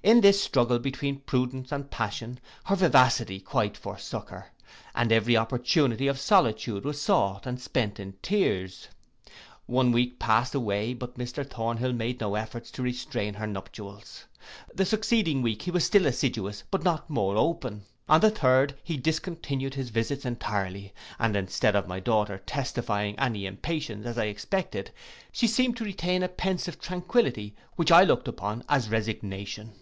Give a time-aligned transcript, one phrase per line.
[0.00, 4.52] In this struggle between prudence and passion, her vivacity quite forsook her,
[4.94, 8.86] and every opportunity of solitude was sought, and spent in tears.
[9.66, 14.24] One week passed away; but Mr Thornhill made no efforts to restrain her nuptials.
[14.72, 17.82] The succeeding week he was still assiduous; but not more open.
[18.08, 23.46] On the third he discontinued his visits entirely, and instead of my daughter testifying any
[23.46, 24.92] impatience, as I expected,
[25.32, 29.72] she seemed to retain a pensive tranquillity, which I looked upon as resignation.